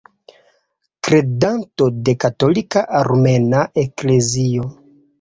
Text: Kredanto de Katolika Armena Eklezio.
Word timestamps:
Kredanto 1.07 1.91
de 2.09 2.17
Katolika 2.25 2.85
Armena 3.05 3.65
Eklezio. 3.87 4.71